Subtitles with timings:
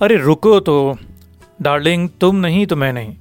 [0.00, 0.94] ارے رکو تو،
[1.60, 3.14] ڈارلنگ، تم نہیں تو میں نہیں۔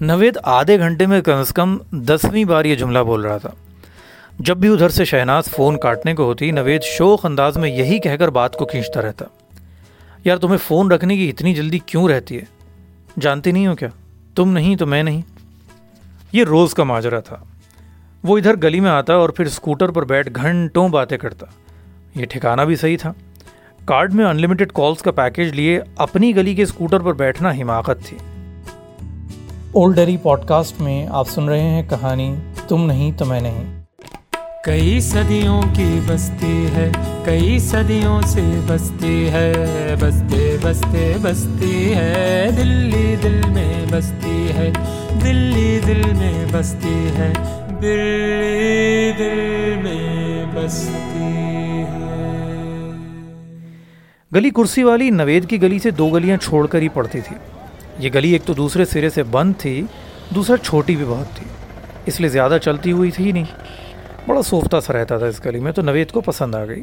[0.00, 3.50] نوید آدھے گھنٹے میں کم از کم دسویں بار یہ جملہ بول رہا تھا۔
[4.38, 8.16] جب بھی ادھر سے شہناز فون کاٹنے کو ہوتی، نوید شوق انداز میں یہی کہہ
[8.16, 9.24] کر بات کو کھینچتا رہتا۔
[10.24, 12.42] یار، تمہیں فون رکھنے کی اتنی جلدی کیوں رہتی ہے؟
[13.20, 13.88] جانتی نہیں ہو کیا؟
[14.34, 15.22] تم نہیں تو میں نہیں۔
[16.32, 17.36] یہ روز کا ماجرا تھا۔
[18.22, 21.46] وہ ادھر گلی میں آتا اور پھر اسکوٹر پر بیٹھ گھنٹوں باتیں کرتا۔
[22.14, 23.12] یہ ٹھکانہ بھی صحیح تھا۔
[23.86, 28.16] کارڈ میں انلمیٹڈ کالز کا پیکج لیے اپنی گلی کے اسکوٹر پر بیٹھنا حماقت تھی۔
[29.72, 32.34] اولڈ ڈیری پوڈ کاسٹ میں آپ سن رہے ہیں کہانی
[32.68, 33.82] تم نہیں تو میں نہیں۔
[34.64, 36.90] کئی صدیوں کی بستی ہے
[37.24, 39.52] کئی صدیوں سے بستی ہے
[40.00, 44.72] بستے بستے بستی ہے۔ دلی دل میں بستی ہے
[45.24, 47.32] دلی دل میں بستی ہے
[47.82, 51.73] دلی دل میں بستی۔ ہے
[54.34, 57.36] گلی کرسی والی نوید کی گلی سے دو گلیاں چھوڑ کر ہی پڑتی تھی۔
[57.98, 59.82] یہ گلی ایک تو دوسرے سرے سے بند تھی،
[60.34, 61.46] دوسرا چھوٹی بھی بہت تھی۔
[62.06, 63.44] اس لیے زیادہ چلتی ہوئی تھی نہیں۔
[64.26, 66.82] بڑا سوفتا سا رہتا تھا اس گلی میں، تو نوید کو پسند آ گئی۔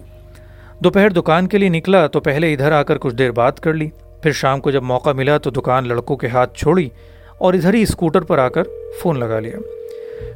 [0.79, 3.89] دوپہر دکان کے لیے نکلا تو پہلے ادھر آ کر کچھ دیر بات کر لی۔
[4.23, 6.89] پھر شام کو جب موقع ملا تو دکان لڑکوں کے ہاتھ چھوڑی
[7.37, 8.63] اور ادھر ہی اسکوٹر پر آ کر
[9.01, 9.57] فون لگا لیا۔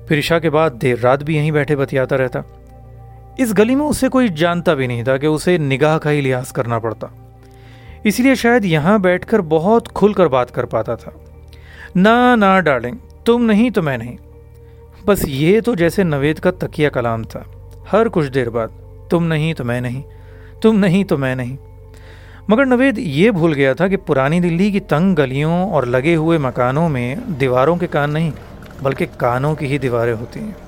[0.08, 2.42] پھر عشاء کے بعد دیر رات بھی یہیں بیٹھے بتیاتا رہتا۔
[3.38, 6.52] اس گلی میں اسے کوئی جانتا بھی نہیں تھا کہ اسے نگاہ کا ہی لحاظ
[6.52, 7.08] کرنا پڑتا۔
[8.04, 11.12] اس لیے شاید یہاں بیٹھ کر بہت کھل کر بات کر پاتا تھا۔
[11.96, 14.18] نہ نہ، ڈارلنگ، تم نہیں، تو میں نہیں۔
[15.06, 17.44] بس یہ تو جیسے نوید کا تکیہ کلام تھا۔
[17.94, 18.68] ہر کچھ دیر بعد،
[19.10, 20.02] تم نہیں، تو میں نہیں،
[20.62, 21.58] تم نہیں، تو میں نہیں۔
[22.48, 26.38] مگر نوید یہ بھول گیا تھا کہ پرانی دلی کی تنگ گلیوں اور لگے ہوئے
[26.38, 28.32] مکانوں میں دیواروں کے کان نہیں،
[28.84, 30.65] بلکہ کانوں کی ہی دیواریں ہوتی ہیں۔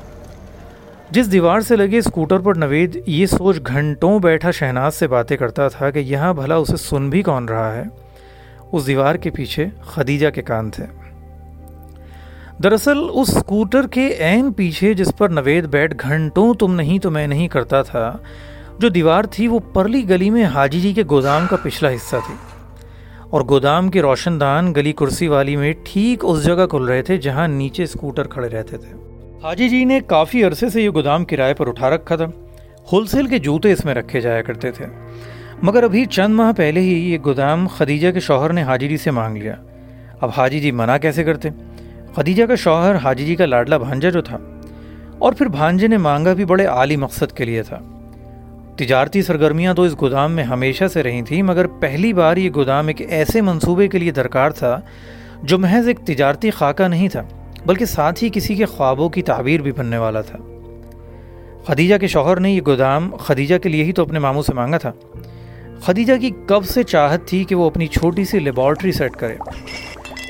[1.11, 5.67] جس دیوار سے لگے اسکوٹر پر نوید، یہ سوچ گھنٹوں بیٹھا شہناز سے باتیں کرتا
[5.67, 7.83] تھا کہ یہاں بھلا اسے سن بھی کون رہا ہے۔
[8.71, 10.85] اس دیوار کے پیچھے خدیجہ کے کان تھے۔
[12.63, 17.27] دراصل، اس اسکوٹر کے عین پیچھے جس پر نوید بیٹھ گھنٹوں تم نہیں تو میں
[17.27, 18.17] نہیں کرتا تھا،
[18.79, 22.35] جو دیوار تھی، وہ پرلی گلی میں حاجی جی کے گودام کا پچھلا حصہ تھی۔
[23.29, 27.17] اور گودام کے روشن دان گلی کرسی والی میں ٹھیک اس جگہ کھل رہے تھے
[27.17, 29.06] جہاں نیچے اسکوٹر کھڑے رہتے تھے۔
[29.43, 32.25] حاجی جی نے کافی عرصے سے یہ گودام کرائے پر اٹھا رکھا تھا۔
[32.91, 34.85] ہول سیل کے جوتے اس میں رکھے جایا کرتے تھے۔
[35.61, 39.11] مگر ابھی چند ماہ پہلے ہی یہ گودام خدیجہ کے شوہر نے حاجی جی سے
[39.11, 39.55] مانگ لیا۔
[40.21, 41.49] اب حاجی جی منع کیسے کرتے؟
[42.15, 44.37] خدیجہ کا شوہر حاجی جی کا لاڈلا بھانجا جو تھا۔
[45.19, 47.79] اور پھر بھانجے نے مانگا بھی بڑے عالی مقصد کے لیے تھا۔
[48.77, 52.87] تجارتی سرگرمیاں تو اس گودام میں ہمیشہ سے رہی تھیں، مگر پہلی بار یہ گودام
[52.87, 54.81] ایک ایسے منصوبے کے لیے درکار تھا
[55.43, 57.23] جو محض ایک تجارتی خاکہ نہیں تھا۔
[57.67, 60.37] بلکہ ساتھ ہی کسی کے خوابوں کی تعبیر بھی بننے والا تھا۔
[61.65, 64.77] خدیجہ کے شوہر نے یہ گودام خدیجہ کے لیے ہی تو اپنے ماموں سے مانگا
[64.77, 64.91] تھا۔
[65.81, 69.35] خدیجہ کی کب سے چاہت تھی کہ وہ اپنی چھوٹی سی لیبارٹری سیٹ کرے۔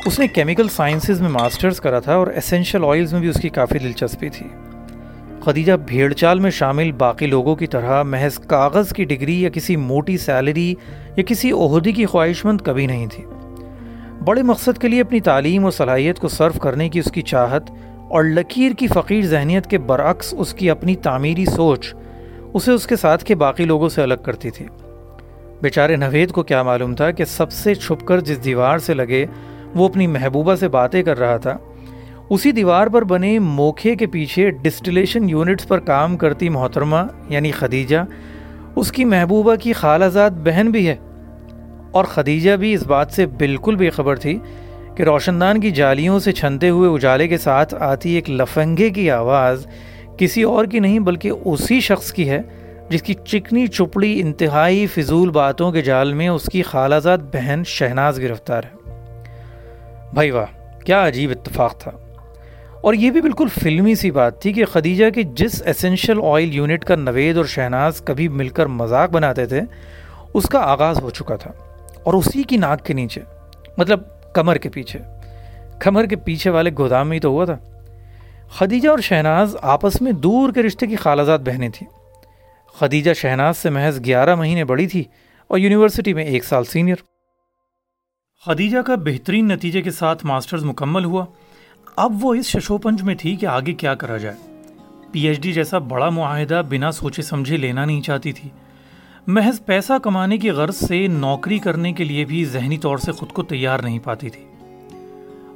[0.05, 3.49] اس نے کیمیکل سائنسز میں ماسٹرز کرا تھا اور اسینشل آئلز میں بھی اس کی
[3.49, 4.47] کافی دلچسپی تھی۔
[5.45, 9.75] خدیجہ بھیڑ چال میں شامل باقی لوگوں کی طرح محض کاغذ کی ڈگری یا کسی
[9.75, 10.75] موٹی سیلری
[11.15, 13.23] یا کسی عہدے کی خواہش مند کبھی نہیں تھی۔
[14.25, 17.69] بڑے مقصد کے لیے اپنی تعلیم و صلاحیت کو صرف کرنے کی اس کی چاہت
[18.09, 21.93] اور لکیر کی فقیر ذہنیت کے برعکس اس کی اپنی تعمیری سوچ،
[22.53, 24.65] اسے اس کے ساتھ کے باقی لوگوں سے الگ کرتی تھی۔
[25.61, 29.25] بیچارے نوید کو کیا معلوم تھا کہ سب سے چھپ کر جس دیوار سے لگے
[29.75, 31.57] وہ اپنی محبوبہ سے باتیں کر رہا تھا،
[32.29, 37.97] اسی دیوار پر بنے موکھے کے پیچھے ڈسٹلیشن یونٹس پر کام کرتی محترمہ یعنی خدیجہ،
[38.75, 40.95] اس کی محبوبہ کی خالہ زاد بہن بھی ہے۔
[41.91, 44.39] اور خدیجہ بھی اس بات سے بالکل بے خبر تھی
[44.95, 49.11] کہ روشن دان کی جالیوں سے چھنتے ہوئے اجالے کے ساتھ آتی ایک لفنگے کی
[49.11, 49.67] آواز
[50.17, 52.41] کسی اور کی نہیں بلکہ اسی شخص کی ہے
[52.89, 57.63] جس کی چکنی چپڑی انتہائی فضول باتوں کے جال میں اس کی خالہ زاد بہن
[57.65, 58.93] شہناز گرفتار ہے۔
[60.13, 61.91] بھائی واہ، کیا عجیب اتفاق تھا۔
[62.81, 66.85] اور یہ بھی بالکل فلمی سی بات تھی کہ خدیجہ کے جس اسینشل آئل یونٹ
[66.85, 69.61] کا نوید اور شہناز کبھی مل کر مذاق بناتے تھے،
[70.33, 71.51] اس کا آغاز ہو چکا تھا۔
[72.07, 73.21] اور اسی کی ناک کے نیچے
[73.77, 73.99] مطلب
[74.33, 74.99] کمر کے پیچھے۔
[75.79, 77.57] کمر کے پیچھے والے گودام میں ہی تو ہوا تھا۔
[78.49, 81.89] خدیجہ اور شہناز آپس میں دور کے رشتے کی خالازات بہنیں تھیں۔
[82.79, 85.03] خدیجہ شہناز سے محض گیارہ مہینے بڑی تھی
[85.47, 86.95] اور یونیورسٹی میں ایک سال سینئر۔
[88.45, 91.25] خدیجہ کا بہترین نتیجے کے ساتھ ماسٹرز مکمل ہوا۔
[91.95, 94.63] اب وہ اس ششوپنج میں تھی کہ آگے کیا کرا جائے۔
[95.11, 98.49] پی ایچ ڈی جیسا بڑا معاہدہ بنا سوچے سمجھے لینا نہیں چاہتی تھی۔
[99.27, 103.29] محض پیسہ کمانے کی غرض سے نوکری کرنے کے لیے بھی ذہنی طور سے خود
[103.29, 104.43] کو تیار نہیں پاتی تھی۔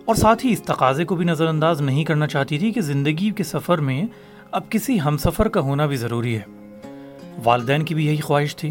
[0.06, 3.30] اور ساتھ ہی اس تقاضے کو بھی نظر انداز نہیں کرنا چاہتی تھی کہ زندگی
[3.30, 4.06] کے سفر میں
[4.52, 6.42] اب کسی ہم سفر کا ہونا بھی ضروری ہے۔
[7.44, 8.70] والدین کی بھی یہی خواہش تھی۔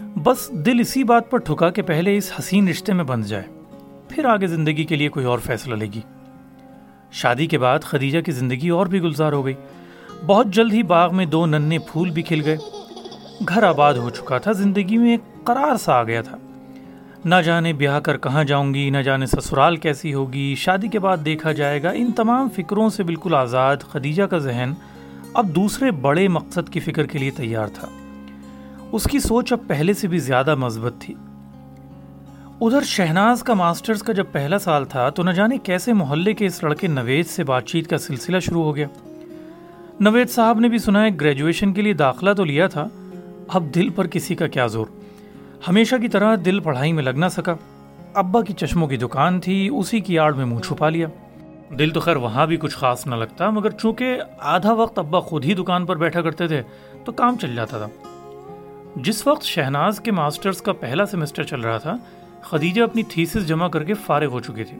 [0.00, 3.44] بس دل اسی بات پر ٹھکا کہ پہلے اس حسین رشتے میں بند جائے،
[4.08, 6.00] پھر آگے زندگی کے لیے کوئی اور فیصلہ لے گی۔
[7.12, 9.54] شادی کے بعد خدیجہ کی زندگی اور بھی گلزار ہو گئی۔
[10.26, 12.56] بہت جلد ہی باغ میں دو ننے پھول بھی کھل گئے۔
[13.48, 16.36] گھر آباد ہو چکا تھا، زندگی میں ایک قرار سا آ گیا تھا۔
[17.24, 21.16] نہ جانے بیاہ کر کہاں جاؤں گی، نہ جانے سسرال کیسی ہوگی۔ شادی کے بعد
[21.24, 24.72] دیکھا جائے گا، ان تمام فکروں سے بالکل آزاد خدیجہ کا ذہن
[25.34, 27.88] اب دوسرے بڑے مقصد کی فکر کے لیے تیار تھا۔
[28.92, 31.14] اس کی سوچ اب پہلے سے بھی زیادہ مثبت تھی۔
[32.60, 36.46] ادھر شہناز کا ماسٹرز کا جب پہلا سال تھا، تو نہ جانے کیسے محلے کے
[36.46, 38.86] اس لڑکے نوید سے بات چیت کا سلسلہ شروع ہو گیا۔
[40.00, 42.88] نوید صاحب نے بھی سنا ہے، گریجویشن کے لیے داخلہ تو لیا تھا
[43.54, 44.86] اب دل پر کسی کا کیا زور؟
[45.68, 47.54] ہمیشہ کی طرح دل پڑھائی میں لگ نہ سکا۔
[48.14, 51.06] ابا کی چشموں کی دکان تھی، اسی کی آڑ میں منہ چھپا لیا۔
[51.78, 55.44] دل تو خیر وہاں بھی کچھ خاص نہ لگتا، مگر چونکہ آدھا وقت ابا خود
[55.44, 56.62] ہی دکان پر بیٹھا کرتے تھے،
[57.04, 57.86] تو کام چل جاتا تھا۔
[58.96, 61.96] جس وقت شہناز کے ماسٹرز کا پہلا سیمسٹر چل رہا تھا،
[62.42, 64.76] خدیجہ اپنی تھیسس جمع کر کے فارغ ہو چکی تھی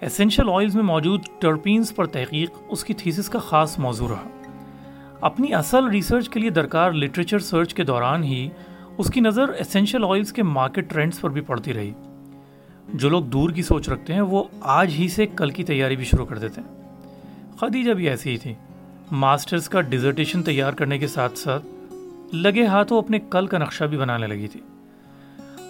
[0.00, 4.35] اسینشل آئلز میں موجود ٹرپینز پر تحقیق، اس کی تھیسس کا خاص موضوع رہا۔
[5.20, 8.48] اپنی اصل ریسرچ کے لیے درکار لٹریچر سرچ کے دوران ہی
[8.98, 11.92] اس کی نظر اسینشل آئلز کے مارکیٹ ٹرینڈز پر بھی پڑتی رہی۔
[12.94, 16.04] جو لوگ دور کی سوچ رکھتے ہیں، وہ آج ہی سے کل کی تیاری بھی
[16.04, 16.92] شروع کر دیتے ہیں۔
[17.60, 18.54] خدیجہ بھی ایسی ہی تھی
[19.10, 21.94] ماسٹرز کا ڈیزرٹیشن تیار کرنے کے ساتھ ساتھ
[22.34, 24.60] لگے ہاتھوں اپنے کل کا نقشہ بھی بنانے لگی تھی۔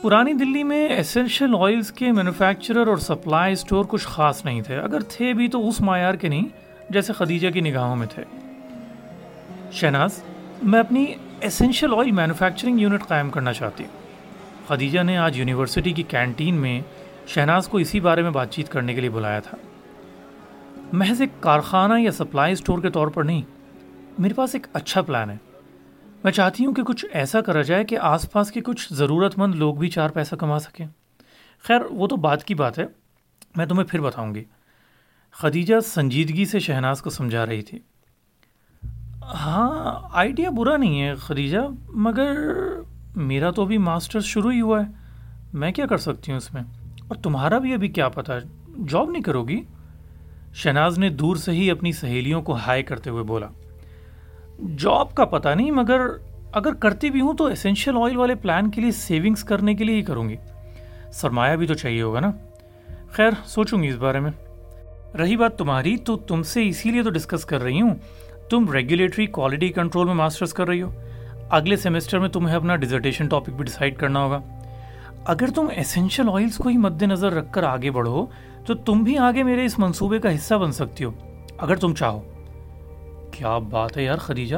[0.03, 5.01] پرانی دلی میں اسینشل آئلز کے مینوفیکچرر اور سپلائی اسٹور کچھ خاص نہیں تھے۔ اگر
[5.01, 6.47] تھے بھی تو اس معیار کے نہیں،
[6.91, 8.25] جیسے خدیجہ کی نگاہوں میں تھے۔
[9.77, 10.23] شہناز،
[10.63, 11.07] میں اپنی
[11.41, 13.91] اسینشل آئل مینوفیکچرنگ یونٹ قائم کرنا چاہتی ہوں۔
[14.69, 16.81] خدیجہ نے آج یونیورسٹی کی کینٹین میں
[17.27, 19.57] شہناز کو اسی بارے میں بات چیت کرنے کے لیے بلایا تھا۔
[20.93, 23.43] محض ایک کارخانہ یا سپلائی اسٹور کے طور پر نہیں،
[24.19, 25.37] میرے پاس ایک اچھا پلان ہے۔
[26.25, 29.55] میں چاہتی ہوں کہ کچھ ایسا کرا جائے کہ آس پاس کے کچھ ضرورت مند
[29.55, 30.87] لوگ بھی چار پیسہ کما سکیں۔
[31.63, 32.87] خیر، وہ تو بات کی بات ہے،
[33.57, 34.45] میں تمہیں پھر بتاؤں گی۔
[35.31, 37.79] خدیجہ سنجیدگی سے شہناز کو سمجھا رہی تھی۔
[39.35, 41.59] ہاں آئیڈیا برا نہیں ہے خدیجہ،
[41.89, 42.33] مگر
[43.17, 44.91] میرا تو ابھی ماسٹرز شروع ہی ہوا ہے۔
[45.53, 46.63] میں کیا کر سکتی ہوں اس میں؟
[47.09, 48.33] اور تمہارا بھی ابھی کیا پتہ
[48.89, 49.61] جاب نہیں کرو گی؟
[50.55, 53.47] شہناز نے دور سے ہی اپنی سہیلیوں کو ہائی کرتے ہوئے بولا۔
[54.79, 56.01] جاب کا پتہ نہیں، مگر
[56.53, 59.97] اگر کرتی بھی ہوں تو اسینشیل آئل والے پلان کے لیے سیونگس کرنے کے لیے
[59.97, 60.37] ہی کروں گی۔
[61.13, 62.31] سرمایہ بھی تو چاہیے ہوگا نا۔
[63.11, 64.31] خیر، سوچوں گی اس بارے میں۔
[65.17, 67.95] رہی بات تمہاری، تو تم سے اسی لیے تو ڈسکس کر رہی ہوں۔
[68.51, 70.91] تم ریگولیٹری کوالٹی کنٹرول میں ماسٹرس کر رہی ہو۔
[71.51, 74.41] اگلے سیمسٹر میں تمہیں اپنا ڈیزرٹیشن ٹاپک بھی ڈیسائڈ کرنا ہوگا۔
[75.25, 78.27] اگر تم اسینشیل آئلس کو ہی مد نظر رکھ کر آگے بڑھو،
[78.67, 81.11] تو تم بھی آگے میرے اس منصوبے کا حصہ بن سکتی ہو۔
[81.59, 82.21] اگر تم چاہو۔
[83.31, 84.57] کیا بات ہے یار خدیجہ؟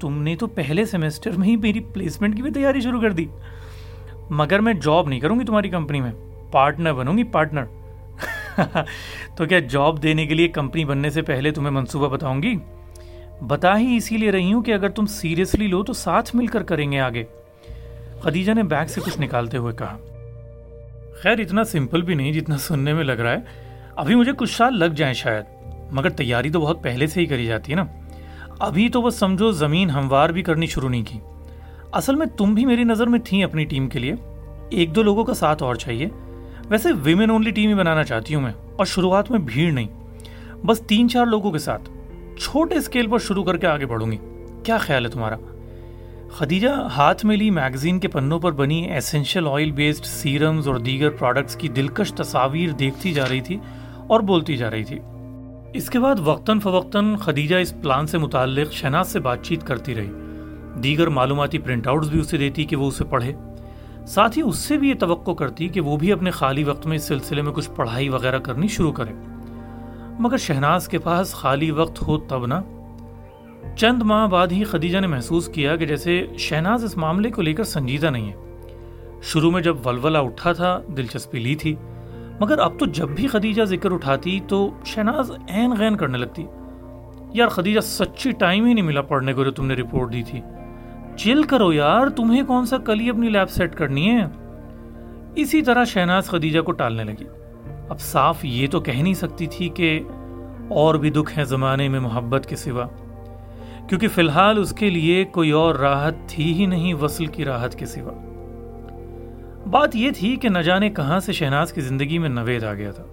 [0.00, 3.26] تم نے تو پہلے سیمسٹر میں ہی میری پلیسمنٹ کی بھی تیاری شروع کر دی۔
[4.30, 6.12] مگر میں جاب نہیں کروں گی تمہاری کمپنی میں۔
[6.52, 7.64] پارٹنر بنوں گی پارٹنر
[9.36, 12.56] تو کیا جاب دینے کے لیے کمپنی بننے سے پہلے تمہیں منصوبہ بتاؤں گی؟
[13.42, 16.62] بتا ہی اسی لیے رہی ہوں کہ اگر تم سیریسلی لو تو ساتھ مل کر
[16.62, 17.24] کریں گے آگے۔
[18.20, 19.96] خدیجہ نے بیگ سے کچھ نکالتے ہوئے کہا،
[21.22, 23.36] خیر، اتنا سمپل بھی نہیں جتنا سننے میں لگ رہا ہے۔
[23.96, 25.44] ابھی مجھے کچھ سال لگ جائیں شاید،
[25.90, 27.84] مگر تیاری تو بہت پہلے سے ہی کری جاتی ہے نا۔
[28.58, 31.18] ابھی تو بس سمجھو زمین ہموار بھی کرنی شروع نہیں کی۔
[31.92, 34.14] اصل میں تم بھی میری نظر میں تھیں اپنی ٹیم کے لیے۔
[34.70, 36.08] ایک دو لوگوں کا ساتھ اور چاہیے۔
[36.68, 39.88] ویسے ویمن اونلی ٹیم ہی بنانا چاہتی ہوں میں، اور شروعات میں بھیڑ نہیں۔
[40.66, 41.90] بس تین چار لوگوں کے ساتھ۔
[42.38, 44.16] چھوٹے اسکیل پر شروع کر کے آگے بڑھوں گی۔
[44.64, 45.36] کیا خیال ہے تمہارا؟
[46.30, 51.10] خدیجہ، ہاتھ میں لی میگزین کے پنوں پر بنی ایسنشل آئل بیسڈ سیرمز اور دیگر
[51.10, 53.58] پروڈکٹس کی دلکش تصاویر دیکھتی جا رہی تھی
[54.06, 54.98] اور بولتی جا رہی تھی۔
[55.72, 59.94] اس کے بعد وقتاً فوقتاً خدیجہ اس پلان سے متعلق شہناز سے بات چیت کرتی
[59.94, 60.10] رہی۔
[60.82, 63.32] دیگر معلوماتی پرنٹ آؤٹس بھی اسے دیتی کہ وہ اسے پڑھے۔
[64.06, 66.96] ساتھ ہی اس سے بھی یہ توقع کرتی کہ وہ بھی اپنے خالی وقت میں
[66.96, 69.33] اس سلسلے میں کچھ پڑھائی وغیرہ کرنی شروع کرے۔
[70.18, 72.54] مگر شہناز کے پاس خالی وقت ہو تب نہ۔
[73.76, 77.52] چند ماہ بعد ہی خدیجہ نے محسوس کیا کہ جیسے شہناز اس معاملے کو لے
[77.52, 78.36] کر سنجیدہ نہیں ہے۔
[79.22, 81.76] شروع میں جب ولولہ اٹھا تھا، دلچسپی لی تھی،
[82.40, 86.46] مگر اب تو جب بھی خدیجہ ذکر اٹھاتی تو شہناز این غین کرنے لگتی۔
[87.32, 90.40] یار خدیجہ، سچی ٹائم ہی نہیں ملا پڑھنے کو جو تم نے رپورٹ دی تھی۔
[91.16, 94.26] چل کرو یار، تمہیں کون سا کل ہی اپنی لیب سیٹ کرنی ہے؟
[95.36, 97.43] اسی طرح شہناز خدیجہ کو ٹالنے لگی۔
[97.88, 100.00] اب صاف یہ تو کہہ نہیں سکتی تھی کہ
[100.68, 102.86] اور بھی دکھ ہیں زمانے میں محبت کے سوا،
[103.88, 107.78] کیونکہ فی الحال اس کے لیے کوئی اور راحت تھی ہی نہیں وصل کی راحت
[107.78, 108.12] کے سوا۔
[109.70, 112.90] بات یہ تھی کہ نہ جانے کہاں سے شہناز کی زندگی میں نوید آ گیا
[112.90, 113.04] تھا۔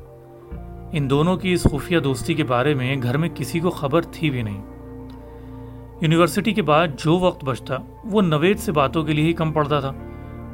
[0.91, 4.29] ان دونوں کی اس خفیہ دوستی کے بارے میں گھر میں کسی کو خبر تھی
[4.29, 4.61] بھی نہیں۔
[6.01, 7.75] یونیورسٹی کے بعد جو وقت بچتا،
[8.05, 9.91] وہ نوید سے باتوں کے لیے ہی کم پڑتا تھا۔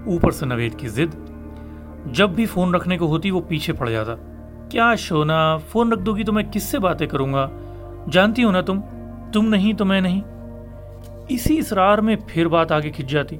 [0.05, 1.29] اوپر سے نوید کی ضد
[2.11, 4.15] جب بھی فون رکھنے کو ہوتی وہ پیچھے پڑ جاتا۔
[4.69, 7.49] کیا شونا، فون رکھ دو گی تو میں کس سے باتیں کروں گا؟
[8.11, 8.81] جانتی ہو نا تم؟
[9.33, 10.21] تم نہیں تو میں نہیں۔
[11.29, 13.37] اسی اسرار میں پھر بات آگے کھنچ جاتی۔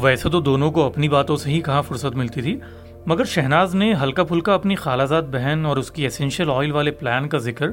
[0.00, 2.58] ویسے تو دونوں کو اپنی باتوں سے ہی کہاں فرصت ملتی تھی،
[3.06, 7.28] مگر شہناز نے ہلکا پھلکا اپنی خالازاد بہن اور اس کی اسینشیل آئل والے پلان
[7.28, 7.66] کا ذکر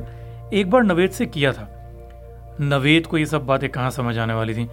[0.50, 1.66] ایک بار نوید سے کیا تھا۔
[2.60, 4.68] نوید کو یہ سب باتیں کہاں سمجھ آنے والی تھیں؟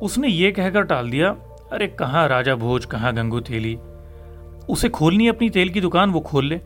[0.00, 1.32] اس نے یہ کہہ کر ٹال دیا،
[1.70, 3.76] ارے کہاں راجا بھوج، کہاں گنگو تیلی
[4.72, 6.58] اسے کھولنی اپنی تیل کی دکان، وہ کھول لے۔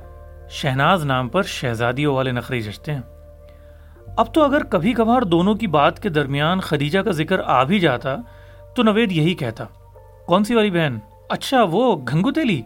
[0.50, 3.00] شہناز نام پر شہزادیوں والے نخری جچتے ہیں۔
[4.16, 7.78] اب تو اگر کبھی کبھار دونوں کی بات کے درمیان خدیجہ کا ذکر آ بھی
[7.78, 8.16] جاتا،
[8.76, 9.64] تو نوید یہی کہتا،
[10.26, 12.62] کون سی والی بہن؟ اچھا وہ گنگو تیلی؟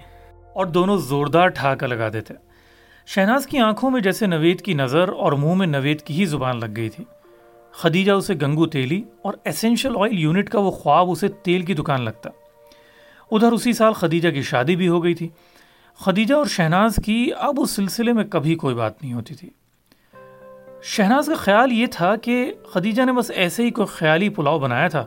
[0.53, 2.35] اور دونوں زوردار ٹھاکا لگا دیتے۔
[3.07, 6.61] شہناز کی آنکھوں میں جیسے نوید کی نظر اور منہ میں نوید کی ہی زبان
[6.61, 7.05] لگ گئی تھی۔
[7.73, 12.03] خدیجہ اسے گنگو تیلی اور اسینشل آئل یونٹ کا وہ خواب اسے تیل کی دکان
[12.05, 12.31] لگتا۔
[13.31, 15.29] ادھر اسی سال خدیجہ کی شادی بھی ہو گئی تھی۔
[15.95, 19.51] خدیجہ اور شہناز کی اب اس سلسلے میں کبھی کوئی بات نہیں ہوتی تھی۔
[20.83, 24.89] شہناز کا خیال یہ تھا کہ خدیجہ نے بس ایسے ہی کوئی خیالی پلاؤ بنایا
[24.89, 25.05] تھا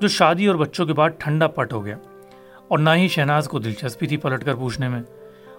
[0.00, 1.96] جو شادی اور بچوں کے بعد ٹھنڈا پٹ ہو گیا
[2.68, 5.02] اور نہ ہی شہناز کو دلچسپی تھی پلٹ کر پوچھنے میں۔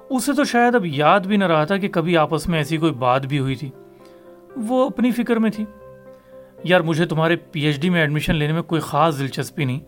[0.09, 2.91] اسے تو شاید اب یاد بھی نہ رہا تھا کہ کبھی آپس میں ایسی کوئی
[2.91, 3.69] بات بھی ہوئی تھی۔
[4.55, 5.65] وہ اپنی فکر میں تھی۔
[6.63, 9.79] یار، مجھے تمہارے پی ایچ ڈی میں ایڈمیشن لینے میں کوئی خاص دلچسپی نہیں۔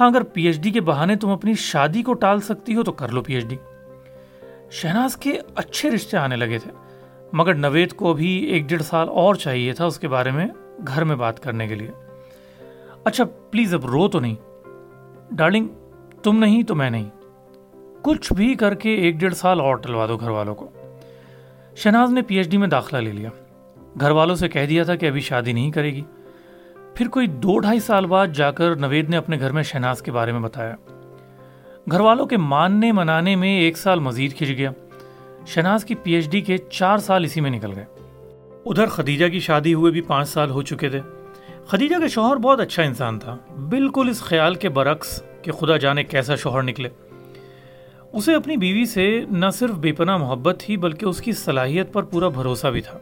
[0.00, 2.92] ہاں اگر پی ایچ ڈی کے بہانے تم اپنی شادی کو ٹال سکتی ہو تو
[2.92, 3.56] کر لو پی ایچ ڈی۔
[4.70, 6.70] شہناز کے اچھے رشتے آنے لگے تھے،
[7.32, 10.46] مگر نوید کو بھی ایک ڈیڑھ سال اور چاہیے تھا اس کے بارے میں
[10.86, 11.90] گھر میں بات کرنے کے لیے۔
[13.04, 14.34] اچھا پلیز اب رو تو نہیں۔
[15.30, 15.68] ڈارلنگ،
[16.22, 17.10] تم نہیں تو میں نہیں۔
[18.02, 20.70] کچھ بھی کر کے ایک ڈیڑھ سال اور ٹلوا دو گھر والوں کو۔
[21.76, 23.30] شہناز نے پی ایچ ڈی میں داخلہ لے لیا۔
[24.00, 26.02] گھر والوں سے کہہ دیا تھا کہ ابھی شادی نہیں کرے گی۔
[26.98, 30.12] پھر کوئی دو ڈھائی سال بعد جا کر نوید نے اپنے گھر میں شہناز کے
[30.12, 30.76] بارے میں بتایا۔
[31.90, 34.70] گھر والوں کے ماننے منانے میں ایک سال مزید کھنچ گیا۔
[35.46, 37.84] شہناز کی پی ایچ ڈی کے چار سال اسی میں نکل گئے۔
[38.66, 41.00] ادھر خدیجہ کی شادی ہوئے بھی پانچ سال ہو چکے تھے۔
[41.66, 43.36] خدیجہ کا شوہر بہت اچھا انسان تھا۔
[43.68, 46.88] بالکل اس خیال کے برعکس کہ خدا جانے کیسا شوہر نکلے۔
[48.12, 52.02] اسے اپنی بیوی سے نہ صرف بے پناہ محبت تھی بلکہ اس کی صلاحیت پر
[52.02, 52.98] پورا بھروسہ بھی تھا۔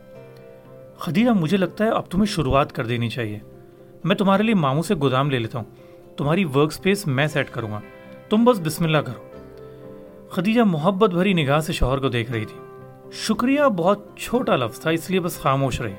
[0.98, 3.38] خدیجہ، مجھے لگتا ہے اب تمہیں شروعات کر دینی چاہیے۔
[4.06, 5.64] میں تمہارے لیے ماموں سے گودام لے لیتا ہوں۔
[6.16, 7.80] تمہاری ورک سپیس میں سیٹ کروں گا۔
[8.28, 9.28] تم بس بسم اللہ کرو۔
[10.30, 12.60] خدیجہ محبت بھری نگاہ سے شوہر کو دیکھ رہی تھی۔
[13.12, 15.92] شکریہ، بہت چھوٹا لفظ تھا، اس لیے بس خاموش رہی۔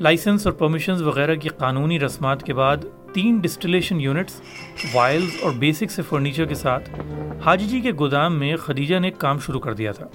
[0.00, 2.76] لائسنس اور پرمیشنز وغیرہ کی قانونی رسمات کے بعد
[3.12, 4.40] تین ڈسٹلیشن یونٹس
[4.94, 6.90] وائلز اور بیسک سے فرنیچر کے ساتھ
[7.44, 10.06] حاجی جی کے گودام میں خدیجہ نے کام شروع کر دیا تھا۔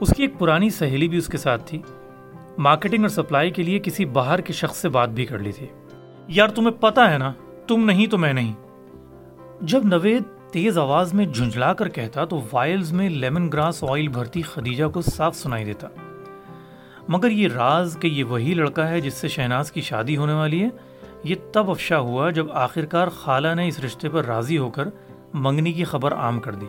[0.00, 1.82] اس کی ایک پرانی سہیلی بھی اس کے ساتھ تھی۔
[2.58, 5.66] مارکیٹنگ اور سپلائی کے لیے کسی باہر کے شخص سے بات بھی کر لی تھی۔
[6.28, 7.32] یار تمہیں پتا ہے نا،
[7.66, 8.52] تم نہیں تو میں نہیں۔
[9.60, 10.22] جب نوید
[10.52, 15.00] تیز آواز میں جھنجھلا کر کہتا تو وائلز میں لیمن گراس آئل بھرتی خدیجہ کو
[15.00, 15.88] صاف سنائی دیتا۔
[17.08, 20.62] مگر یہ راز کہ یہ وہی لڑکا ہے جس سے شہناز کی شادی ہونے والی
[20.62, 20.68] ہے،
[21.24, 24.88] یہ تب افشا ہوا جب آخرکار خالہ نے اس رشتے پر راضی ہو کر
[25.34, 26.66] منگنی کی خبر عام کر دی۔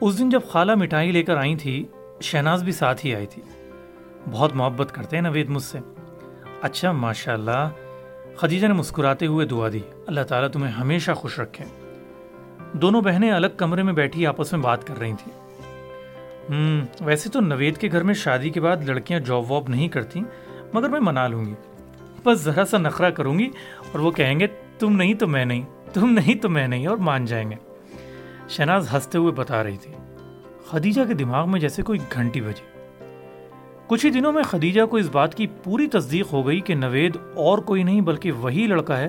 [0.00, 1.84] اس دن جب خالہ مٹھائی لے کر آئی تھی،
[2.20, 3.42] شہناز بھی ساتھ ہی آئی تھی۔
[4.30, 5.78] بہت محبت کرتے ہیں نوید مجھ سے۔
[6.62, 7.68] اچھا ماشاء اللہ
[8.36, 11.64] خدیجہ نے مسکراتے ہوئے دعا دی۔ اللہ تعالیٰ تمہیں ہمیشہ خوش رکھے۔
[12.72, 15.46] دونوں بہنیں الگ کمرے میں بیٹھی آپس میں بات کر رہی تھیں۔
[16.50, 20.20] ہوں ویسے تو نوید کے گھر میں شادی کے بعد لڑکیاں جاب واب نہیں کرتی
[20.72, 21.54] مگر میں منا لوں گی۔
[22.24, 23.46] بس ذرا سا نخرہ کروں گی
[23.92, 24.46] اور وہ کہیں گے،
[24.78, 27.56] تم نہیں تو میں نہیں، تم نہیں تو میں نہیں اور مان جائیں گے۔
[28.48, 29.92] شہناز ہنستے ہوئے بتا رہی تھی۔
[30.70, 32.75] خدیجہ کے دماغ میں جیسے کوئی گھنٹی بجی۔
[33.88, 37.16] کچھ ہی دنوں میں خدیجہ کو اس بات کی پوری تصدیق ہو گئی کہ نوید
[37.34, 39.08] اور کوئی نہیں بلکہ وہی لڑکا ہے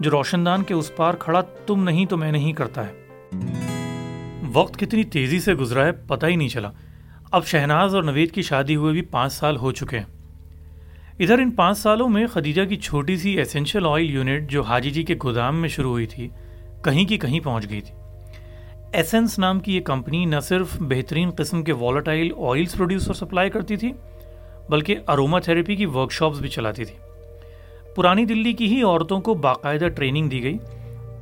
[0.00, 2.92] جو روشن دان کے اس پار کھڑا تم نہیں تو میں نہیں کرتا ہے۔
[4.52, 6.70] وقت کتنی تیزی سے گزرا ہے پتہ ہی نہیں چلا۔
[7.30, 10.06] اب شہناز اور نوید کی شادی ہوئے بھی پانچ سال ہو چکے ہیں۔
[11.18, 15.02] ادھر ان پانچ سالوں میں خدیجہ کی چھوٹی سی ایسینشل آئل یونٹ جو حاجی جی
[15.02, 16.28] کے گودام میں شروع ہوئی تھی،
[16.84, 17.94] کہیں کی کہیں پہنچ گئی تھی۔
[18.92, 23.50] ایسنس نام کی یہ کمپنی نہ صرف بہترین قسم کے والیٹائل آئلس پروڈیوس اور سپلائی
[23.50, 23.92] کرتی تھی
[24.70, 26.94] بلکہ اروما تھراپی کی ورک شاپس بھی چلاتی تھی۔
[27.96, 30.56] پرانی دلی کی ہی عورتوں کو باقاعدہ ٹریننگ دی گئی۔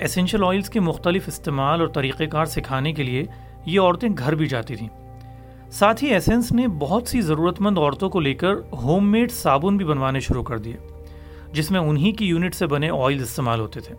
[0.01, 3.25] اسینشل آئلس کے مختلف استعمال اور طریقہ کار سکھانے کے لیے
[3.67, 4.89] یہ عورتیں گھر بھی جاتی تھیں۔
[5.71, 9.77] ساتھ ہی ایسنس نے بہت سی ضرورت مند عورتوں کو لے کر ہوم میڈ صابن
[9.77, 10.77] بھی بنوانے شروع کر دیے،
[11.53, 13.95] جس میں انہی کی یونٹ سے بنے آئل استعمال ہوتے تھے۔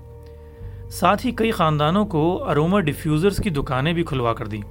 [0.89, 4.61] ساتھ ہی کئی خاندانوں کو اروما ڈیفیوزرز کی دکانیں بھی کھلوا کر دیں۔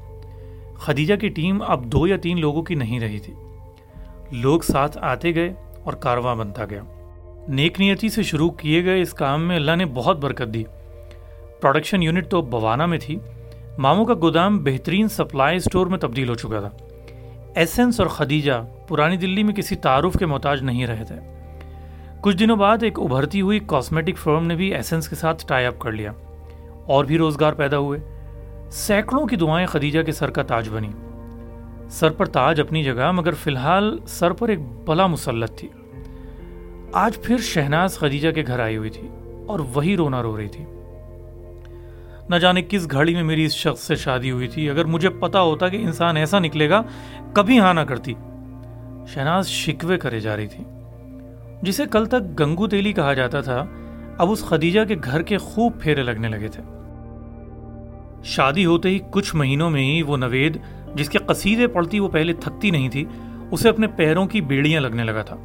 [0.74, 3.34] خدیجہ کی ٹیم اب دو یا تین لوگوں کی نہیں رہی تھی۔
[4.32, 5.52] لوگ ساتھ آتے گئے
[5.84, 6.82] اور کارواں بنتا گیا۔
[7.48, 10.64] نیک نیتی سے شروع کیے گئے اس کام میں اللہ نے بہت برکت دی۔
[11.60, 13.18] پروڈکشن یونٹ تو بوانا میں تھی،
[13.78, 16.70] ماموں کا گودام بہترین سپلائی اسٹور میں تبدیل ہو چکا تھا۔
[17.54, 21.14] ایسنس اور خدیجہ پرانی دلی میں کسی تعارف کے محتاج نہیں رہے تھے۔
[22.20, 25.78] کچھ دنوں بعد ایک ابھرتی ہوئی کاسمیٹک فرم نے بھی ایسنس کے ساتھ ٹائی اپ
[25.78, 26.12] کر لیا۔
[26.86, 27.98] اور بھی روزگار پیدا ہوئے۔
[28.70, 30.88] سینکڑوں کی دعائیں خدیجہ کے سر کا تاج بنی
[31.90, 35.68] سر پر تاج اپنی جگہ، مگر فی الحال سر پر ایک بلا مسلط تھی۔
[36.92, 39.08] آج پھر شہناز خدیجہ کے گھر آئی ہوئی تھی
[39.46, 40.64] اور وہی رونا رو رہی تھی۔
[42.28, 45.40] نہ جانے کس گھڑی میں میری اس شخص سے شادی ہوئی تھی۔ اگر مجھے پتا
[45.40, 46.82] ہوتا کہ انسان ایسا نکلے گا،
[47.32, 48.14] کبھی ہاں نہ کرتی۔
[49.06, 50.64] شہناز شکوے کرے جا رہی تھی،
[51.62, 53.64] جسے کل تک گنگو تیلی کہا جاتا تھا۔
[54.18, 56.62] اب اس خدیجہ کے گھر کے خوب پھیرے لگنے لگے تھے۔
[58.24, 60.58] شادی ہوتے ہی کچھ مہینوں میں ہی وہ نوید
[60.96, 63.04] جس کے قصیدے پڑتی وہ پہلے تھکتی نہیں تھی،
[63.50, 65.36] اسے اپنے پیروں کی بیڑیاں لگنے لگا تھا۔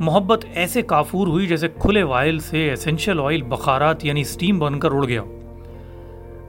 [0.00, 4.90] محبت ایسے کافور ہوئی جیسے کھلے وائل سے ایسنشل آئل بخارات یعنی سٹیم بن کر
[4.92, 5.22] اڑ گیا۔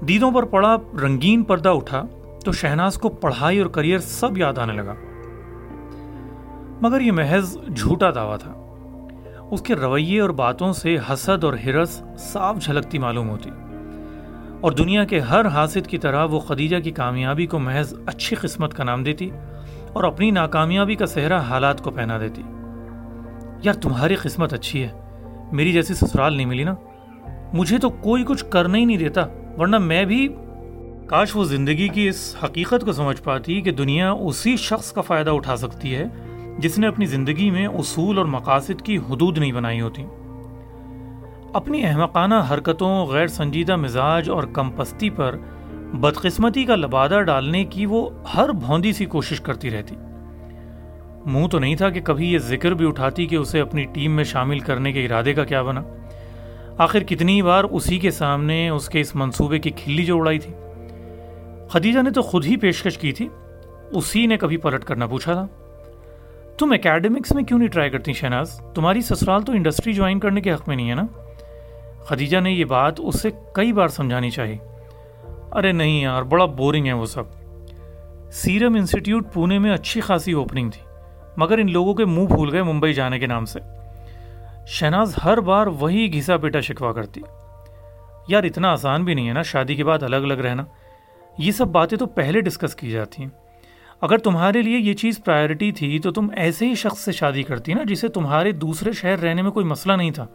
[0.08, 2.04] دیدوں پر پڑا رنگین پردہ اٹھا
[2.46, 4.94] تو شہناز کو پڑھائی اور کریئر سب یاد آنے لگا۔
[6.82, 8.54] مگر یہ محض جھوٹا دعویٰ تھا۔
[9.52, 13.50] اس کے رویے اور باتوں سے حسد اور ہرس صاف جھلکتی معلوم ہوتی۔
[14.62, 18.74] اور دنیا کے ہر حاصل کی طرح وہ خدیجہ کی کامیابی کو محض اچھی قسمت
[18.74, 19.30] کا نام دیتی
[19.94, 22.42] اور اپنی ناکامیابی کا صحرا حالات کو پہنا دیتی۔
[23.64, 24.90] یار تمہاری قسمت اچھی ہے،
[25.52, 26.76] میری جیسی سسرال نہیں ملی نا؟
[27.54, 29.26] مجھے تو کوئی کچھ کرنا ہی نہیں دیتا،
[29.58, 30.28] ورنہ میں بھی
[31.08, 35.30] کاش وہ زندگی کی اس حقیقت کو سمجھ پاتی کہ دنیا اسی شخص کا فائدہ
[35.30, 36.06] اٹھا سکتی ہے
[36.58, 40.06] جس نے اپنی زندگی میں اصول اور مقاصد کی حدود نہیں بنائی ہوتی۔
[41.54, 45.36] اپنی احمقانہ حرکتوں، غیر سنجیدہ مزاج اور کمپستی پر
[45.94, 49.96] بدقسمتی کا لبادہ ڈالنے کی وہ ہر بھوندی سی کوشش کرتی رہتی۔
[51.26, 54.24] منہ تو نہیں تھا کہ کبھی یہ ذکر بھی اٹھاتی کہ اسے اپنی ٹیم میں
[54.24, 55.84] شامل کرنے کے ارادے کا کیا بنا۔
[56.78, 60.54] آخر کتنی بار اسی کے سامنے اس کے اس منصوبے کی کھلی جو اڑائی تھی۔
[61.70, 63.28] خدیجہ نے تو خود ہی پیشکش کی تھی۔
[63.92, 65.48] اسی نے کبھی پلٹ کرنا پوچھا تھا۔
[66.58, 70.54] تم اکیڈمکس میں کیوں نہیں ٹرائی کرتی شہناز؟ تمہاری سسرال تو انڈسٹری جوائن کرنے کے
[70.54, 71.04] حق میں نہیں ہے نا؟
[72.06, 74.58] خدیجہ نے یہ بات اسے کئی بار سمجھانی چاہی۔
[75.52, 77.24] ارے نہیں یار، بڑا بورنگ ہے وہ سب۔
[78.32, 80.82] سیرم انسٹیٹیوٹ پونے میں اچھی خاصی اوپننگ تھی،
[81.38, 83.60] مگر ان لوگوں کے منہ بھول گئے ممبئی جانے کے نام سے۔
[84.68, 87.22] شہناز ہر بار وہی گھسا پیٹا شکوا کرتی۔
[88.28, 90.64] یار اتنا آسان بھی نہیں ہے نا، شادی کے بعد الگ الگ رہنا۔
[91.38, 93.30] یہ سب باتیں تو پہلے ڈسکس کی جاتی ہیں۔
[94.02, 97.74] اگر تمہارے لیے یہ چیز پرائرٹی تھی تو تم ایسے ہی شخص سے شادی کرتی
[97.74, 100.28] نا جسے تمہارے دوسرے شہر رہنے میں کوئی مسئلہ نہیں تھا۔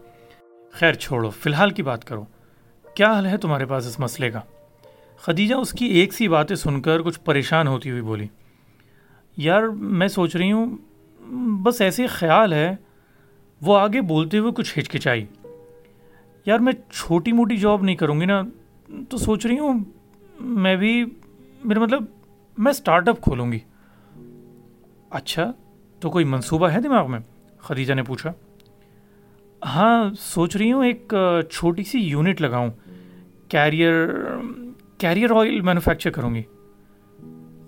[0.77, 2.25] خیر چھوڑو، فی الحال کی بات کرو۔
[2.95, 4.41] کیا حل ہے تمہارے پاس اس مسئلے کا؟
[5.21, 8.27] خدیجہ اس کی ایک سی باتیں سن کر کچھ پریشان ہوتی ہوئی بولی۔
[9.37, 10.77] یار، میں سوچ رہی ہوں،
[11.63, 12.77] بس ایسے خیال ہے،
[13.63, 15.27] وہ آگے بولتے ہوئے کچھ ہچکچائی۔
[16.47, 18.43] یار، میں چھوٹی موٹی جاب نہیں کروں گی نا،
[19.09, 19.81] تو سوچ رہی ہوں،
[20.41, 21.05] میں بھی،
[21.65, 22.05] میرا مطلب
[22.59, 23.59] میں اسٹارٹ اپ کھولوں گی۔
[25.11, 25.53] اچھا
[26.01, 27.21] تو کوئی منصوبہ ہے دماغ میں؟
[27.59, 28.33] خدیجہ نے پوچھا۔
[29.67, 31.15] ہاں سوچ رہی ہوں، ایک
[31.51, 32.71] چھوٹی سی یونٹ لگاؤں۔
[33.49, 34.09] کیریئر
[34.99, 36.43] کیریئر آئل مینوفیکچر کروں گی۔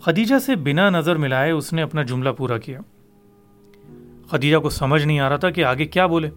[0.01, 2.81] خدیجہ سے بنا نظر ملائے اس نے اپنا جملہ پورا کیا۔
[4.31, 6.31] خدیجہ کو سمجھ نہیں آ رہا تھا کہ آگے کیا بولے۔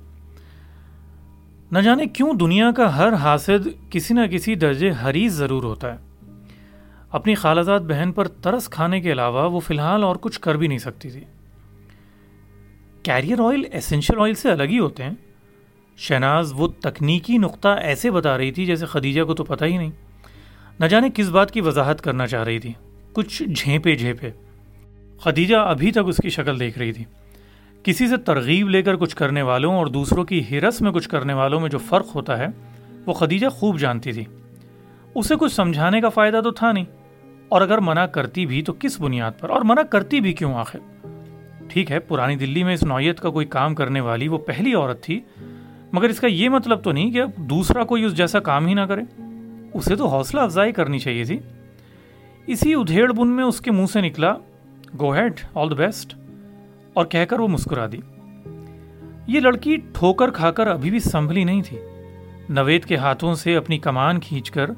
[1.71, 3.57] نہ جانے کیوں دنیا کا ہر حاصل
[3.89, 5.97] کسی نہ کسی درجے حریض ضرور ہوتا ہے۔
[7.11, 10.67] اپنی خالزاد بہن پر ترس کھانے کے علاوہ وہ فی الحال اور کچھ کر بھی
[10.67, 11.23] نہیں سکتی تھی۔
[13.03, 15.30] کیریئر آئل اسینشل آئل سے الگ ہی ہوتے ہیں۔
[15.97, 19.91] شہناز وہ تکنیکی نقطہ ایسے بتا رہی تھی جیسے خدیجہ کو تو پتہ ہی نہیں۔
[20.79, 22.73] نہ جانے کس بات کی وضاحت کرنا چاہ رہی تھی۔
[23.13, 24.29] کچھ جھیپے جھیپے
[25.19, 27.05] خدیجہ ابھی تک اس کی شکل دیکھ رہی تھی۔
[27.83, 31.33] کسی سے ترغیب لے کر کچھ کرنے والوں اور دوسروں کی ہرس میں کچھ کرنے
[31.33, 32.47] والوں میں جو فرق ہوتا ہے،
[33.05, 34.23] وہ خدیجہ خوب جانتی تھی۔
[35.15, 36.85] اسے کچھ سمجھانے کا فائدہ تو تھا نہیں۔
[37.49, 40.79] اور اگر منع کرتی بھی تو کس بنیاد پر؟ اور منع کرتی بھی کیوں آخر؟
[41.67, 45.03] ٹھیک ہے، پرانی دلی میں اس نوعیت کا کوئی کام کرنے والی وہ پہلی عورت
[45.03, 45.19] تھی۔
[45.91, 48.81] مگر اس کا یہ مطلب تو نہیں کہ دوسرا کوئی اس جیسا کام ہی نہ
[48.81, 49.01] کرے۔
[49.73, 51.39] اسے تو حوصلہ افزائی کرنی چاہیے تھی۔
[52.47, 54.33] اسی ادھیڑ بن میں اس کے منہ سے نکلا
[54.99, 56.15] گو ہیڈ آل دا بیسٹ
[56.93, 57.97] اور کہہ کر وہ مسکرا دی۔
[59.27, 61.77] یہ لڑکی ٹھوکر کھا کر ابھی بھی سنبھلی نہیں تھی۔
[62.49, 64.69] نوید کے ہاتھوں سے اپنی کمان کھینچ کر،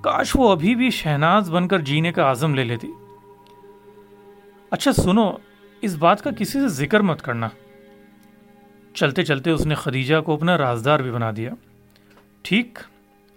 [0.00, 2.88] کاش وہ ابھی بھی شہناز بن کر جینے کا عزم لے لیتی۔
[4.70, 5.32] اچھا سنو،
[5.80, 7.48] اس بات کا کسی سے ذکر مت کرنا۔
[8.96, 11.50] چلتے چلتے اس نے خدیجہ کو اپنا رازدار بھی بنا دیا۔
[12.42, 12.78] ٹھیک،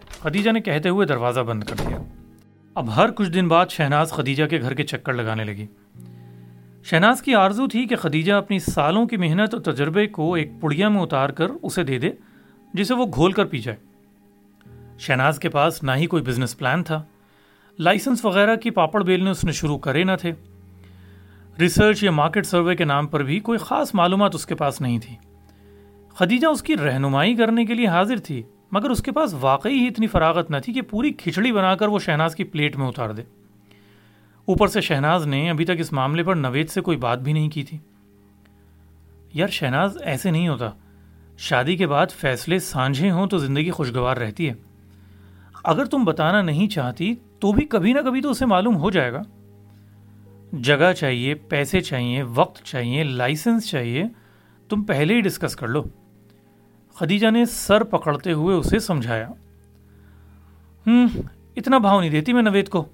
[0.10, 1.98] خدیجہ نے کہتے ہوئے دروازہ بند کر دیا۔
[2.76, 5.68] اب ہر کچھ دن بعد شہناز خدیجہ کے گھر کے چکر لگانے لگی۔
[6.84, 10.90] شہناز کی آرزو تھی کہ خدیجہ اپنی سالوں کی محنت اور تجربے کو ایک پڑیا
[10.90, 12.10] میں اتار کر اسے دے دے،
[12.74, 13.78] جسے وہ گھول کر پی جائے۔
[15.00, 17.04] شہناز کے پاس نہ ہی کوئی بزنس پلان تھا۔
[17.80, 20.32] لائسنس وغیرہ کی پاپڑ بیلنے اس نے شروع کرے نہ تھے۔
[21.60, 25.00] ریسرچ یا مارکیٹ سروے کے نام پر بھی کوئی خاص معلومات اس کے پاس نہیں
[25.00, 25.16] تھی۔
[26.16, 29.88] خدیجہ اس کی رہنمائی کرنے کے لیے حاضر تھی، مگر اس کے پاس واقعی ہی
[29.88, 33.10] اتنی فراغت نہ تھی کہ پوری کھچڑی بنا کر وہ شہناز کی پلیٹ میں اتار
[33.10, 33.22] دے۔
[34.46, 37.50] اوپر سے شہناز نے ابھی تک اس معاملے پر نوید سے کوئی بات بھی نہیں
[37.50, 37.78] کی تھی۔
[39.34, 40.70] یار شہناز ایسے نہیں ہوتا۔
[41.38, 44.54] شادی کے بعد فیصلے سانجھے ہوں تو زندگی خوشگوار رہتی ہے۔
[45.64, 49.14] اگر تم بتانا نہیں چاہتی تو بھی کبھی نہ کبھی تو اسے معلوم ہو جائے
[49.14, 49.22] گا۔
[50.62, 54.04] جگہ چاہیے، پیسے چاہیے، وقت چاہیے، لائسنس چاہیے،
[54.70, 55.84] تم پہلے ہی ڈسکس کر لو۔
[57.00, 59.28] خدیجہ نے سر پکڑتے ہوئے اسے سمجھایا۔
[60.88, 61.08] ہوں
[61.56, 62.86] اتنا بھاؤ نہیں دیتی میں نوید کو۔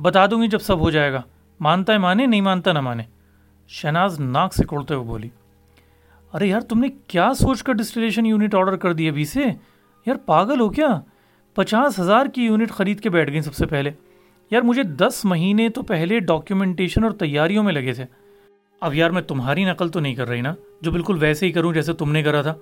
[0.00, 1.22] بتا دوں گی جب سب ہو جائے گا۔
[1.60, 3.02] مانتا ہے مانے، نہیں مانتا نہ مانے۔
[3.68, 5.28] شہناز ناک سے کوڑتے ہوئے بولی،
[6.34, 9.44] ارے یار، تم نے کیا سوچ کر ڈسٹریشن یونٹ آرڈر کر دی ابھی سے؟
[10.06, 11.00] یار، پاگل ہو کیا؟
[11.54, 13.90] پچاس ہزار کی یونٹ خرید کے بیٹھ گئی سب سے پہلے۔
[14.50, 18.04] یار، مجھے دس مہینے تو پہلے ڈاکیومنٹیشن اور تیاریوں میں لگے تھے۔
[18.80, 21.72] اب یار، میں تمہاری نقل تو نہیں کر رہی نا، جو بالکل ویسے ہی کروں
[21.72, 22.54] جیسے تم نے کرا تھا۔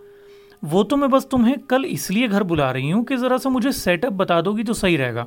[0.70, 3.48] وہ تو میں بس تمہیں کل اس لیے گھر بلا رہی ہوں کہ ذرا سا
[3.48, 5.26] مجھے سیٹ اپ بتا دو گی تو صحیح رہے گا۔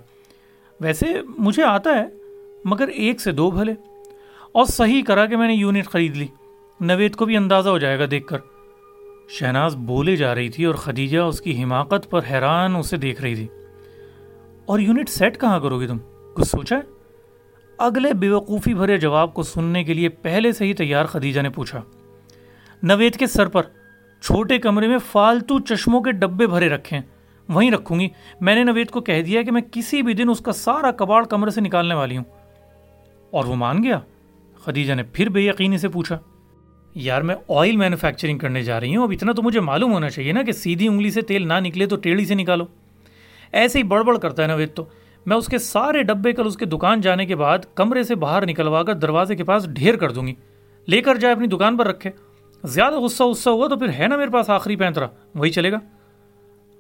[0.80, 2.06] ویسے مجھے آتا ہے،
[2.66, 3.72] مگر ایک سے دو بھلے۔
[4.52, 6.28] اور صحیح کرا کہ میں نے یونٹ خرید لی۔
[6.80, 8.38] نوید کو بھی اندازہ ہو جائے گا دیکھ کر۔
[9.30, 13.36] شہناز بولے جا رہی تھی اور خدیجہ اس کی حماقت پر حیران اسے دیکھ رہی
[13.36, 13.48] تھی۔
[14.66, 15.98] اور یونٹ سیٹ کہاں کرو گی تم؟
[16.34, 16.82] کچھ سوچا ہے؟
[17.78, 21.82] اگلے بیوقوفی بھرے جواب کو سننے کے لیے پہلے سے ہی تیار خدیجہ نے پوچھا۔
[22.84, 23.62] نوید کے سر پر
[24.22, 27.00] چھوٹے کمرے میں فالتو چشموں کے ڈبے بھرے رکھے
[27.50, 28.10] وہیں رکھوں گی۔
[28.42, 31.26] میں نے نوید کو کہہ دیا کہ میں کسی بھی دن اس کا سارا کباڑ
[31.26, 32.24] کمرے سے نکالنے والی ہوں۔
[33.32, 34.00] اور وہ مان گیا۔
[34.66, 36.20] خدیجہ نے پھر بے یقینی سے پوچھا۔
[36.96, 40.32] یار، میں آئل مینوفیکچرنگ کرنے جا رہی ہوں۔ اب اتنا تو مجھے معلوم ہونا چاہیے
[40.32, 42.66] نا کہ سیدھی انگلی سے تیل نہ نکلے تو ٹیڑھی سے نکالو۔
[43.52, 44.86] ایسے ہی بڑبڑ کرتا ہے نوید تو۔
[45.26, 48.46] میں اس کے سارے ڈبے کل اس کے دکان جانے کے بعد کمرے سے باہر
[48.46, 50.34] نکلوا کر دروازے کے پاس ڈھیر کر دوں گی۔
[50.88, 52.12] لے کر جائے اپنی دکان پر رکھے۔
[52.64, 55.78] زیادہ غصہ غصہ ہوا تو پھر ہے نا میرے پاس آخری پینترا وہی چلے گا۔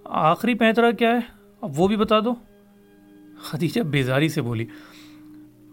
[0.03, 1.19] آخری پینترا کیا ہے؟
[1.61, 2.33] اب وہ بھی بتا دو۔
[3.41, 4.65] خدیجہ بیزاری سے بولی،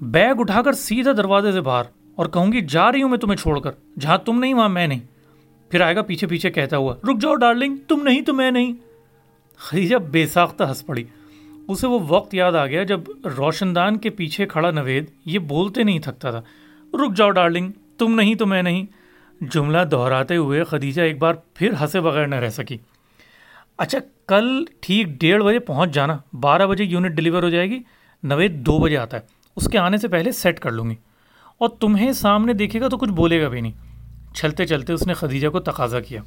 [0.00, 3.36] بیگ اٹھا کر سیدھا دروازے سے باہر اور کہوں گی، جا رہی ہوں میں تمہیں
[3.36, 5.00] چھوڑ کر۔ جہاں تم نہیں، وہاں میں نہیں۔
[5.70, 8.72] پھر آئے گا پیچھے پیچھے کہتا ہوا، رک جاؤ ڈارلنگ، تم نہیں تو میں نہیں۔
[9.56, 11.04] خدیجہ بے ساختہ ہنس پڑی۔
[11.68, 13.00] اسے وہ وقت یاد آ گیا جب
[13.38, 16.42] روشن دان کے پیچھے کھڑا نوید یہ بولتے نہیں تھکتا تھا۔
[16.94, 18.86] رک جاؤ ڈارلنگ، تم نہیں تو میں نہیں۔
[19.52, 22.78] جملہ دہراتے ہوئے خدیجہ ایک بار پھر ہنسے بغیر نہ رہ سکی۔
[23.78, 27.78] اچھا کل ٹھیک ڈیڑھ بجے پہنچ جانا، بارہ بجے یونٹ ڈلیور ہو جائے گی
[28.22, 29.22] نوید دو بجے آتا ہے۔
[29.56, 30.94] اس کے آنے سے پہلے سیٹ کر لوں گی۔
[31.58, 33.72] اور تمہیں سامنے دیکھے گا تو کچھ بولے گا بھی نہیں۔
[34.34, 36.22] چلتے چلتے اس نے خدیجہ کو تقاضا کیا۔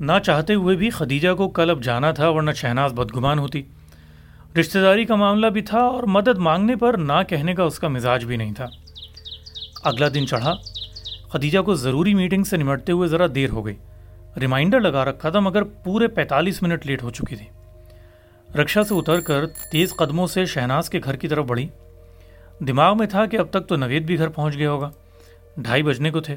[0.00, 3.62] نہ چاہتے ہوئے بھی خدیجہ کو کل اب جانا تھا ورنہ شہناز بدگمان ہوتی۔
[4.60, 7.88] رشتہ داری کا معاملہ بھی تھا اور مدد مانگنے پر نہ کہنے کا اس کا
[7.88, 8.66] مزاج بھی نہیں تھا۔
[9.84, 10.54] اگلا دن چڑھا۔
[11.28, 13.74] خدیجہ کو ضروری میٹنگ سے نمٹتے ہوئے ذرا دیر ہو گئی۔
[14.40, 17.46] ریمائنڈر لگا رکھا تھا مگر پورے پینتالیس منٹ لیٹ ہو چکی تھی۔
[18.58, 21.68] رکشا سے اتر کر تیز قدموں سے شہناز کے گھر کی طرف بڑھی۔
[22.60, 24.90] دماغ میں تھا کہ اب تک تو نوید بھی گھر پہنچ گیا ہوگا۔
[25.56, 26.36] ڈھائی بجنے کو تھے۔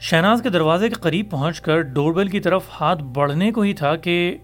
[0.00, 3.74] شہناز کے دروازے کے قریب پہنچ کر ڈور بیل کی طرف ہاتھ بڑھنے کو ہی
[3.74, 4.38] تھا کہ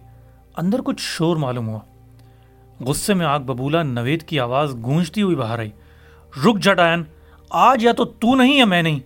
[0.56, 1.80] اندر کچھ شور معلوم ہوا۔
[2.80, 5.70] غصے میں آگ ببولا، نوید کی آواز گونجتی ہوئی باہر آئی۔
[6.44, 7.02] رک جٹائن
[7.50, 9.00] آج یا تو تو نہیں یا میں نہیں۔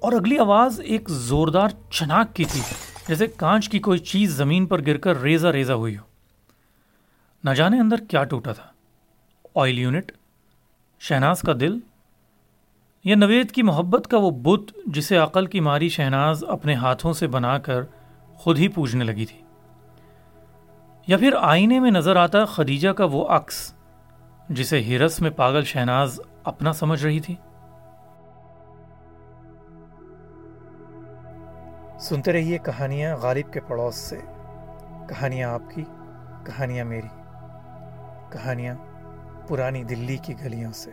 [0.00, 2.60] اور اگلی آواز ایک زوردار چناک کی تھی،
[3.08, 6.02] جیسے کانچ کی کوئی چیز زمین پر گر کر ریزا ریزا ہوئی ہو۔
[7.44, 8.66] نہ جانے اندر کیا ٹوٹا تھا۔
[9.60, 10.12] آئل یونٹ،
[11.00, 11.78] شہناز کا دل،
[13.04, 17.26] یا نوید کی محبت کا وہ بت جسے عقل کی ماری شہناز اپنے ہاتھوں سے
[17.26, 17.80] بنا کر
[18.34, 19.40] خود ہی پوجنے لگی تھی۔
[21.06, 23.74] یا پھر آئینے میں نظر آتا خدیجہ کا وہ عکس،
[24.48, 27.34] جسے ہرس میں پاگل شہناز اپنا سمجھ رہی تھی۔
[32.08, 34.16] سنتے رہیے کہانیاں غالب کے پڑوس سے۔
[35.08, 35.84] کہانیاں آپ کی،
[36.44, 37.08] کہانیاں میری۔
[38.32, 38.74] کہانیاں
[39.48, 40.90] پرانی دلی کی گلیوں سے۔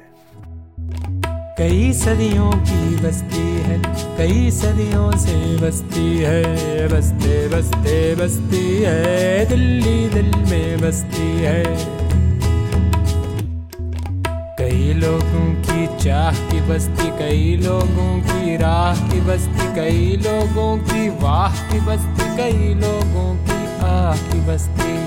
[1.57, 3.77] کئی صدیوں کی بستی ہے،
[4.17, 6.43] کئی صدیوں سے بستی ہے۔
[6.91, 11.63] بستے بستے، بستی ہے۔ دلی دل میں بستی ہے۔
[14.57, 15.72] کئی لوگوں کی
[16.03, 22.27] چاہ کی بستی کئی لوگوں کی راہ کی بستی کئی لوگوں کی واہ کی بستی
[22.37, 24.97] کئی لوگوں کی آہ کی بستی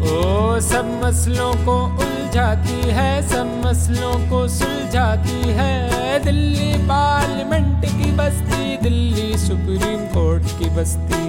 [0.00, 8.76] او سب مسلوں کو الجھاتی ہے سب مسلوں کو سلجھاتی ہے دلی پارلیمنٹ کی بستی
[8.84, 11.23] دلی سپریم کورٹ کی بستی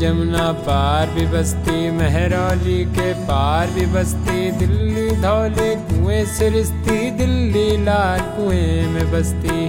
[0.00, 7.76] جمنا پار بھی بستی مہرولی کے پار بھی بستی، دلی دھولے کنویں سے رستی دلی
[7.84, 9.68] لال کنویں میں بستی۔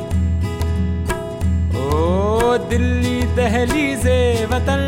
[1.76, 4.82] او دلی دہلی سے وطن،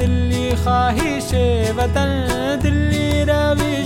[0.00, 1.34] دلی خواہش
[1.76, 2.10] وطن،
[2.62, 2.97] دلی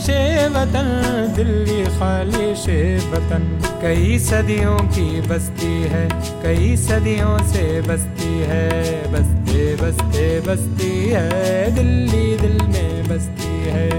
[0.09, 0.11] روش
[0.55, 1.03] وطن
[1.37, 2.69] دلی خواہش
[3.13, 6.09] وطن۔ کئی صدیوں کی بستی ہے،
[6.43, 13.91] کئی صدیوں سے بستی ہے۔ بستے بستے، بستی ہے۔ دلی، دل میں بستی ہے۔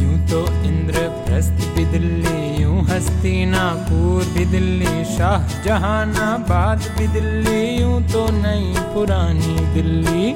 [0.00, 7.06] یوں تو اندر پرست بھی دلی، یوں ہستی ناپور بھی دلی۔ شاہ جہان آباد بھی
[7.14, 10.34] دلی، یوں تو نئی پرانی دلی۔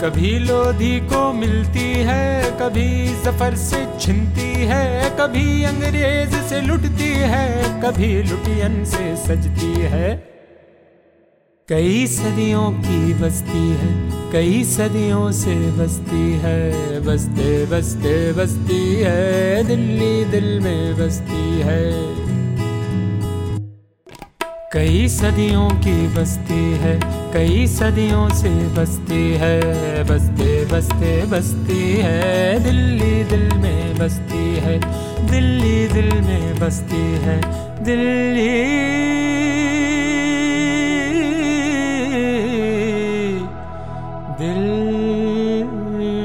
[0.00, 7.62] کبھی لودھی کو ملتی ہے، کبھی سفر سے چھنتی ہے، کبھی انگریز سے لٹتی ہے،
[7.82, 10.16] کبھی لٹین سے سجتی ہے۔
[11.68, 16.72] کئی صدیوں کی بستی ہے، کئی صدیوں سے بستی ہے
[17.04, 21.90] بستے بستے بستی ہے، دلی دل میں بستی ہے۔
[24.70, 26.98] کئی صدیوں کی بستی ہے،
[27.32, 29.60] کئی صدیوں سے بستی ہے،
[30.08, 34.78] بستے بستے، بستی ہے۔ دلی دل میں بستی ہے،
[35.30, 37.40] دلی دل میں بستی ہے،
[37.86, 38.68] دلی۔
[44.38, 44.72] دل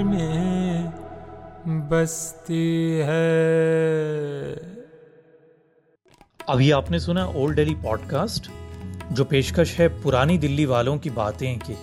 [0.05, 0.87] میں
[1.65, 4.02] بستی ہے۔
[6.53, 8.49] ابھی آپ نے سنا اولڈ ڈیلی پوڈ کاسٹ
[9.09, 11.73] جو پیشکش ہے پرانی دلی والوں کی باتیں کی۔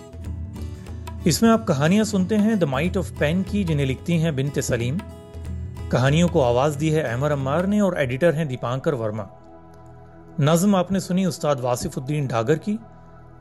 [1.23, 4.59] اس میں آپ کہانیاں سنتے ہیں دا مائٹ آف پین کی، جنہیں لکھتی ہیں بنت
[4.63, 4.97] سلیم۔
[5.89, 9.23] کہانیوں کو آواز دی ہے احمر عمار نے اور ایڈیٹر ہیں دیپانکر ورما۔
[10.39, 12.77] نظم آپ نے سنی استاد واصف الدین ڈاگر کی،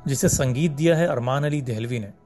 [0.05, 2.20] جسے سنگیت دیا ہے ارمان علی دہلوی نے۔